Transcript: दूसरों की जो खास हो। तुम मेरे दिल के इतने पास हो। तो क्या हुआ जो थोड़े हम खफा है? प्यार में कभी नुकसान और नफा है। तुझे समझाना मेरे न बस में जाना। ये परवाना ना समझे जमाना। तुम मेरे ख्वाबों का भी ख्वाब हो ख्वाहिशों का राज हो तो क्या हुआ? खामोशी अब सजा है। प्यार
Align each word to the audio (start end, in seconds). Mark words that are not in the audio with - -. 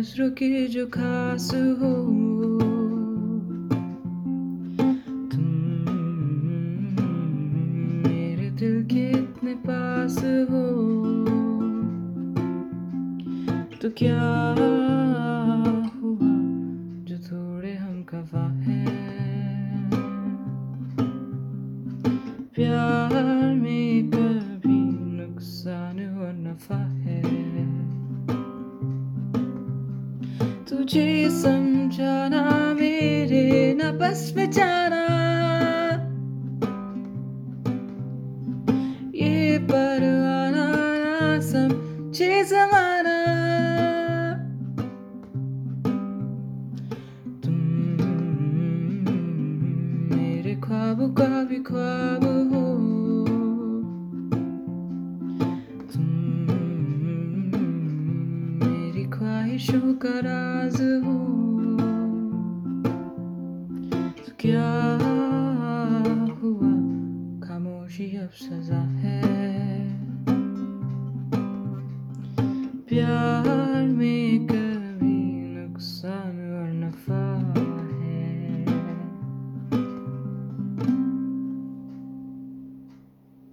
दूसरों 0.00 0.30
की 0.30 0.68
जो 0.68 0.86
खास 0.86 1.54
हो। 1.54 1.94
तुम 5.32 5.42
मेरे 8.08 8.50
दिल 8.50 8.84
के 8.84 9.10
इतने 9.10 9.54
पास 9.54 10.18
हो। 10.24 10.64
तो 13.82 13.90
क्या 13.90 14.22
हुआ 16.00 16.28
जो 17.04 17.18
थोड़े 17.18 17.74
हम 17.74 18.02
खफा 18.02 18.48
है? 18.52 18.86
प्यार 22.54 23.54
में 23.54 24.10
कभी 24.10 24.80
नुकसान 25.22 25.96
और 26.16 26.32
नफा 26.32 26.76
है। 26.76 27.09
तुझे 30.80 31.28
समझाना 31.30 32.42
मेरे 32.74 33.42
न 33.74 33.90
बस 33.98 34.32
में 34.36 34.50
जाना। 34.50 35.00
ये 39.14 39.58
परवाना 39.70 40.64
ना 41.02 41.40
समझे 41.40 42.32
जमाना। 42.44 43.18
तुम 47.44 47.60
मेरे 50.16 50.54
ख्वाबों 50.64 51.10
का 51.14 51.30
भी 51.44 51.60
ख्वाब 51.62 52.24
हो 52.52 52.59
ख्वाहिशों 59.50 59.94
का 59.94 60.12
राज 60.24 60.76
हो 61.04 61.14
तो 64.18 64.32
क्या 64.40 64.68
हुआ? 66.38 66.70
खामोशी 67.46 68.06
अब 68.16 68.30
सजा 68.34 68.82
है। 69.02 69.22
प्यार 72.88 73.69